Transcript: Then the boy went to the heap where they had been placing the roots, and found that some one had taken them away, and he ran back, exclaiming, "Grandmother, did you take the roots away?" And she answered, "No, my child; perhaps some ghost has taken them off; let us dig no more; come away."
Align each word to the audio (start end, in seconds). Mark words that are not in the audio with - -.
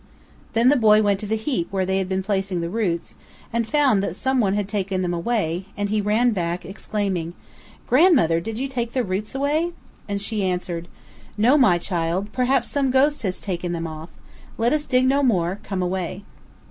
Then 0.53 0.69
the 0.69 0.75
boy 0.75 1.03
went 1.03 1.19
to 1.19 1.27
the 1.27 1.35
heap 1.35 1.67
where 1.69 1.85
they 1.85 1.99
had 1.99 2.09
been 2.09 2.23
placing 2.23 2.59
the 2.61 2.71
roots, 2.71 3.13
and 3.53 3.67
found 3.67 4.01
that 4.01 4.15
some 4.15 4.39
one 4.39 4.55
had 4.55 4.67
taken 4.67 5.03
them 5.03 5.13
away, 5.13 5.65
and 5.77 5.89
he 5.89 6.01
ran 6.01 6.31
back, 6.31 6.65
exclaiming, 6.65 7.35
"Grandmother, 7.85 8.39
did 8.39 8.57
you 8.57 8.67
take 8.67 8.93
the 8.93 9.03
roots 9.03 9.35
away?" 9.35 9.73
And 10.09 10.19
she 10.19 10.43
answered, 10.43 10.87
"No, 11.37 11.55
my 11.55 11.77
child; 11.77 12.31
perhaps 12.33 12.67
some 12.71 12.89
ghost 12.89 13.21
has 13.21 13.39
taken 13.39 13.73
them 13.73 13.85
off; 13.85 14.09
let 14.57 14.73
us 14.73 14.87
dig 14.87 15.05
no 15.05 15.21
more; 15.21 15.59
come 15.61 15.83
away." 15.83 16.23